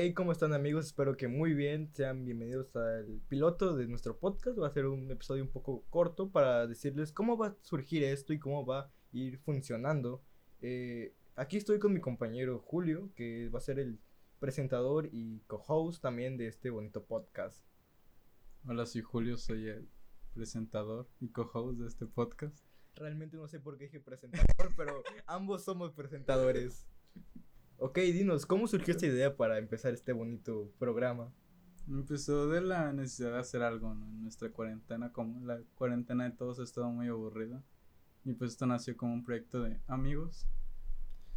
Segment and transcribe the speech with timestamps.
[0.00, 0.86] Hey, ¿cómo están amigos?
[0.86, 1.90] Espero que muy bien.
[1.92, 4.56] Sean bienvenidos al piloto de nuestro podcast.
[4.56, 8.32] Va a ser un episodio un poco corto para decirles cómo va a surgir esto
[8.32, 10.22] y cómo va a ir funcionando.
[10.60, 13.98] Eh, aquí estoy con mi compañero Julio, que va a ser el
[14.38, 17.60] presentador y co-host también de este bonito podcast.
[18.68, 19.88] Hola, soy Julio, soy el
[20.32, 22.64] presentador y co-host de este podcast.
[22.94, 24.46] Realmente no sé por qué dije presentador,
[24.76, 26.86] pero ambos somos presentadores.
[27.80, 31.32] Ok, dinos, ¿cómo surgió esta idea para empezar este bonito programa?
[31.86, 34.04] Empezó de la necesidad de hacer algo, ¿no?
[34.04, 37.62] En nuestra cuarentena, como la cuarentena de todos ha estado muy aburrida.
[38.24, 40.48] Y pues esto nació como un proyecto de amigos.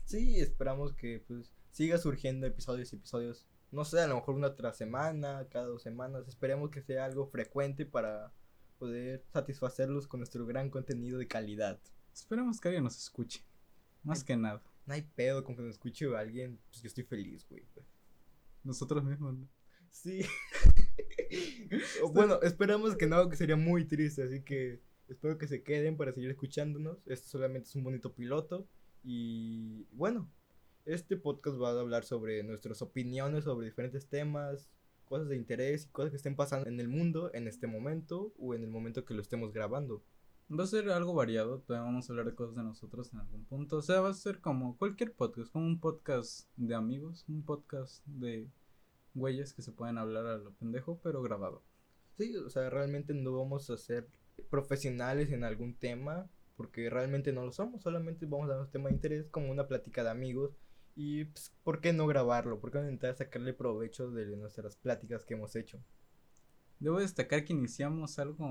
[0.05, 3.45] Sí, esperamos que pues siga surgiendo episodios y episodios.
[3.69, 6.27] No sé, a lo mejor una tras semana, cada dos semanas.
[6.27, 8.33] Esperemos que sea algo frecuente para
[8.79, 11.79] poder satisfacerlos con nuestro gran contenido de calidad.
[12.11, 13.45] Esperemos que alguien nos escuche.
[14.01, 14.63] Más que nada.
[14.91, 17.63] No hay pedo con que nos escuche alguien, pues yo estoy feliz, güey.
[18.61, 19.47] Nosotros mismos, ¿no?
[19.89, 20.25] Sí.
[22.13, 26.11] Bueno, esperamos que no, que sería muy triste, así que espero que se queden para
[26.11, 26.97] seguir escuchándonos.
[27.05, 28.67] Esto solamente es un bonito piloto.
[29.01, 30.29] Y bueno,
[30.83, 34.69] este podcast va a hablar sobre nuestras opiniones sobre diferentes temas,
[35.05, 38.55] cosas de interés y cosas que estén pasando en el mundo en este momento o
[38.55, 40.03] en el momento que lo estemos grabando.
[40.49, 43.45] Va a ser algo variado, todavía vamos a hablar de cosas de nosotros en algún
[43.45, 43.77] punto.
[43.77, 48.05] O sea, va a ser como cualquier podcast, como un podcast de amigos, un podcast
[48.05, 48.49] de
[49.13, 51.63] güeyes que se pueden hablar a lo pendejo, pero grabado.
[52.17, 54.09] Sí, o sea, realmente no vamos a ser
[54.49, 58.89] profesionales en algún tema, porque realmente no lo somos, solamente vamos a dar un tema
[58.89, 60.57] de interés como una plática de amigos.
[60.95, 62.59] Y pues, ¿por qué no grabarlo?
[62.59, 65.81] ¿Por qué no intentar sacarle provecho de nuestras pláticas que hemos hecho?
[66.81, 68.43] Debo destacar que iniciamos algo,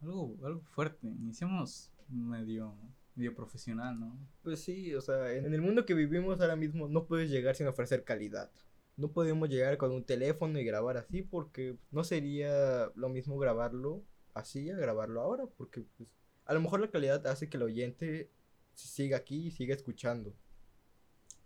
[0.00, 2.72] algo, algo fuerte, iniciamos medio,
[3.16, 4.16] medio profesional, ¿no?
[4.44, 7.66] Pues sí, o sea, en el mundo que vivimos ahora mismo no puedes llegar sin
[7.66, 8.48] ofrecer calidad.
[8.96, 14.04] No podemos llegar con un teléfono y grabar así porque no sería lo mismo grabarlo
[14.34, 16.08] así a grabarlo ahora, porque pues
[16.44, 18.30] a lo mejor la calidad hace que el oyente
[18.74, 20.32] siga aquí y siga escuchando.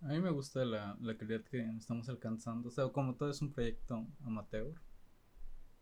[0.02, 3.40] A mí me gusta la, la calidad que estamos alcanzando, o sea, como todo es
[3.40, 4.74] un proyecto amateur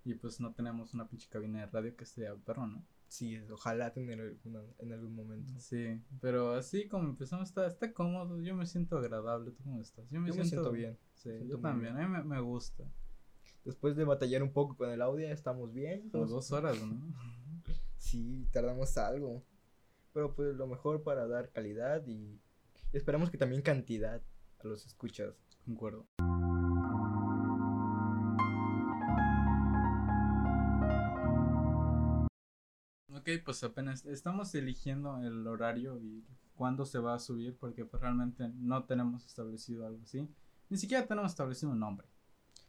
[0.06, 2.86] y pues no tenemos una pinche cabina de radio que esté perro, ¿no?
[3.08, 5.52] Sí, ojalá tener una en algún momento.
[5.58, 10.08] Sí, pero así como empezamos, está, está cómodo, yo me siento agradable, ¿tú cómo estás?
[10.10, 10.96] Yo me, siento, bien.
[11.14, 12.84] Sí, siento yo también, a mí me, me gusta.
[13.64, 16.08] Después de batallar un poco con el audio, estamos bien.
[16.10, 16.96] Como dos horas, ¿no?
[17.98, 19.42] Sí, tardamos algo.
[20.12, 22.40] Pero pues lo mejor para dar calidad y
[22.92, 24.22] esperamos que también cantidad
[24.60, 25.34] a los escuchas.
[25.64, 26.06] Concuerdo.
[33.26, 38.00] Ok, pues apenas estamos eligiendo el horario y cuándo se va a subir porque pues
[38.00, 40.28] realmente no tenemos establecido algo así.
[40.68, 42.06] Ni siquiera tenemos establecido un nombre.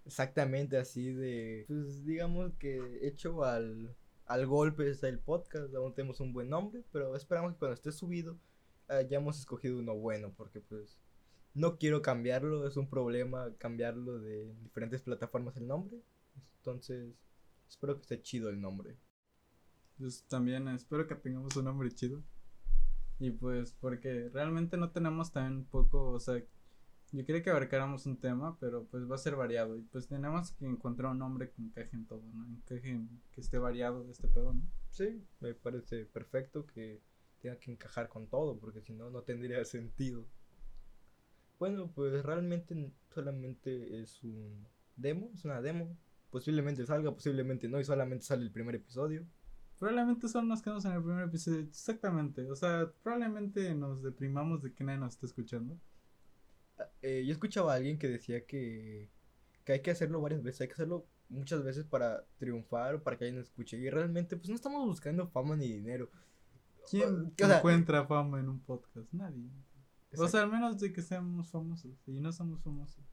[0.04, 3.96] Exactamente así de, pues digamos que hecho al,
[4.26, 7.92] al golpe está el podcast, aún tenemos un buen nombre, pero esperamos que cuando esté
[7.92, 8.40] subido
[8.88, 10.98] hayamos escogido uno bueno porque pues
[11.54, 16.02] no quiero cambiarlo, es un problema cambiarlo de diferentes plataformas el nombre.
[16.58, 17.14] Entonces,
[17.70, 18.98] espero que esté chido el nombre.
[19.98, 22.24] Pues también espero que tengamos un nombre chido.
[23.20, 26.40] Y pues porque realmente no tenemos tan poco, o sea,
[27.12, 29.78] yo quería que abarcáramos un tema, pero pues va a ser variado.
[29.78, 32.46] Y pues tenemos que encontrar un nombre que encaje en todo, ¿no?
[32.46, 34.62] Encaje en, que esté variado de este pedo, ¿no?
[34.92, 37.02] Sí, me parece perfecto que
[37.42, 40.26] tenga que encajar con todo, porque si no, no tendría sentido.
[41.60, 45.98] Bueno, pues realmente solamente es un demo, es una demo.
[46.30, 49.26] Posiblemente salga, posiblemente no, y solamente sale el primer episodio.
[49.80, 51.60] Probablemente solo nos quedamos en el primer episodio.
[51.60, 52.50] Exactamente.
[52.50, 55.78] O sea, probablemente nos deprimamos de que nadie nos esté escuchando.
[57.02, 59.10] Eh, yo escuchaba a alguien que decía que,
[59.64, 63.18] que hay que hacerlo varias veces, hay que hacerlo muchas veces para triunfar o para
[63.18, 63.78] que alguien nos escuche.
[63.78, 66.10] Y realmente, pues no estamos buscando fama ni dinero.
[66.90, 69.12] ¿Quién O sea, encuentra fama en un podcast?
[69.12, 69.46] Nadie.
[69.46, 70.28] O Exacto.
[70.30, 71.92] sea, al menos de que seamos famosos.
[72.08, 73.04] Y no somos famosos.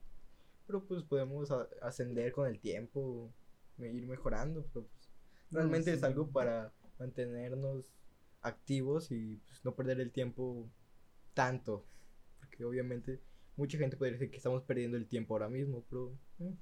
[0.67, 1.51] Pero pues podemos
[1.83, 3.31] ascender con el tiempo,
[3.79, 5.04] ir mejorando, pero pues
[5.55, 5.97] realmente sí.
[5.97, 7.93] es algo para mantenernos
[8.43, 10.71] activos y pues, no perder el tiempo
[11.35, 11.87] tanto,
[12.39, 13.23] porque obviamente
[13.57, 16.57] mucha gente podría decir que estamos perdiendo el tiempo ahora mismo, pero eh,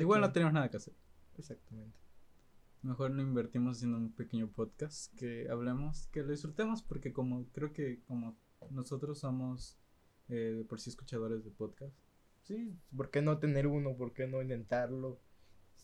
[0.00, 0.94] Igual no tenemos nada que hacer.
[1.36, 1.98] exactamente.
[2.82, 7.72] Mejor lo invertimos haciendo un pequeño podcast que hablemos, que lo disfrutemos, porque como creo
[7.72, 8.38] que como
[8.70, 9.78] nosotros somos
[10.28, 11.96] eh, de por sí escuchadores de podcast,
[12.42, 13.96] Sí, ¿por qué no tener uno?
[13.96, 15.20] ¿Por qué no intentarlo?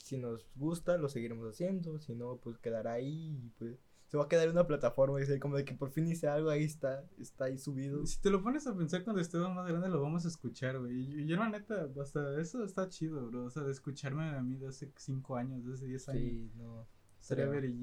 [0.03, 3.79] Si nos gusta, lo seguiremos haciendo, si no, pues quedará ahí y pues
[4.11, 6.27] se va a quedar en una plataforma y decir como de que por fin hice
[6.27, 8.05] algo, ahí está, está ahí subido.
[8.07, 11.21] Si te lo pones a pensar cuando estemos más grande lo vamos a escuchar, güey.
[11.23, 13.45] Y yo la neta, hasta eso está chido, bro.
[13.45, 16.23] O sea, de escucharme a mí de hace 5 años, de hace 10 años.
[16.23, 16.89] Sí, no.
[17.21, 17.77] Sería güey.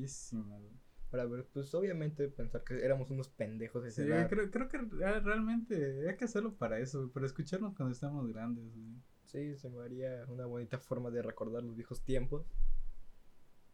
[1.18, 4.30] Para ver, pues obviamente pensar que éramos unos pendejos de esa Sí, edad.
[4.30, 8.66] creo, creo que re- realmente hay que hacerlo para eso, para escucharnos cuando estamos grandes,
[8.76, 9.02] güey.
[9.26, 12.46] Sí, se me haría una bonita forma de recordar los viejos tiempos.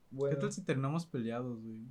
[0.10, 1.82] Bueno, ¿Qué tal si terminamos peleados, güey?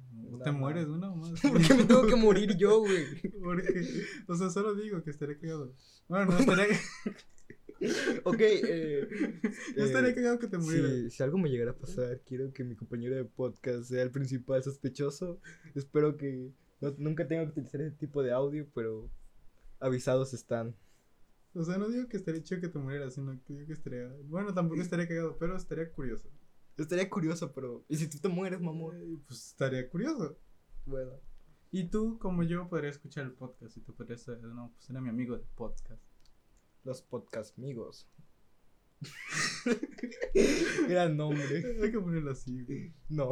[0.43, 1.33] Te mueres una o más.
[1.43, 3.05] ¿por qué me tengo que morir yo, güey?
[3.45, 3.85] Porque,
[4.29, 5.75] o sea, solo digo que estaría cagado.
[6.09, 6.65] Bueno, no estaría,
[8.25, 9.09] Ok, eh,
[9.77, 10.93] no estaría eh, cagado que te murieras.
[10.93, 14.11] Si, si algo me llegara a pasar, quiero que mi compañero de podcast sea el
[14.11, 15.41] principal sospechoso.
[15.75, 19.11] Espero que no- nunca tenga que utilizar ese tipo de audio, pero
[19.81, 20.77] avisados están.
[21.55, 24.09] O sea, no digo que estaría chido que te murieras, sino que digo que estaría.
[24.25, 26.31] Bueno, tampoco estaría cagado, pero estaría curioso.
[26.79, 27.85] Estaría curioso, pero.
[27.89, 28.97] ¿Y si tú te mueres, mamón?
[29.03, 30.39] Eh, Pues estaría curioso.
[30.87, 31.13] Bueno.
[31.71, 35.09] Y tú, como yo, podría escuchar el podcast y tú podrías no, pues era mi
[35.09, 36.03] amigo del podcast.
[36.85, 38.09] Los podcast amigos.
[40.89, 41.77] Gran nombre.
[41.83, 42.93] Hay que ponerlo así, güey.
[43.09, 43.31] No,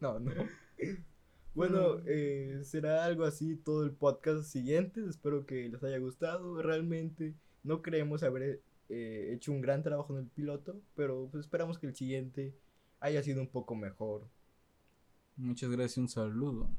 [0.00, 0.32] no, no.
[1.54, 5.04] Bueno, eh, será algo así todo el podcast siguiente.
[5.08, 6.62] Espero que les haya gustado.
[6.62, 11.78] Realmente no creemos haber eh, hecho un gran trabajo en el piloto, pero pues esperamos
[11.78, 12.54] que el siguiente
[13.00, 14.26] haya sido un poco mejor.
[15.36, 16.70] Muchas gracias y un saludo.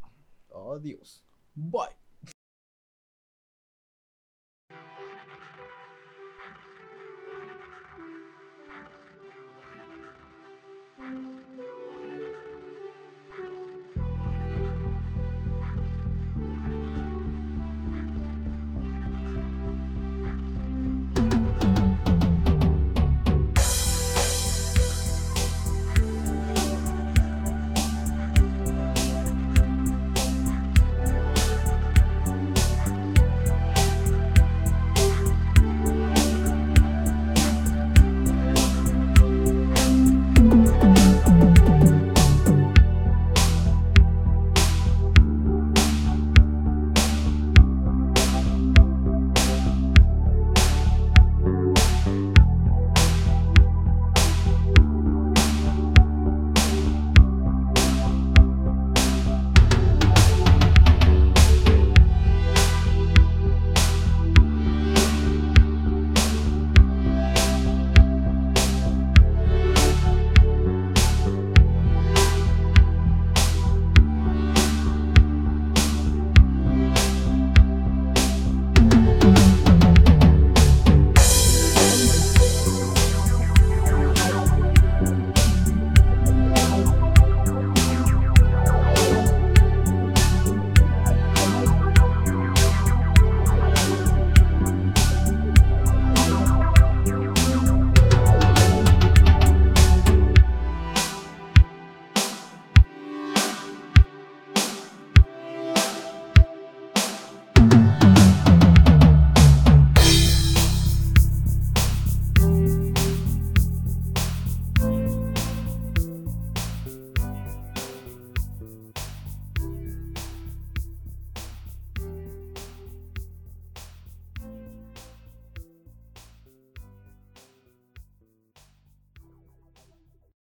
[0.49, 1.23] Adiós.
[1.55, 2.00] Bye.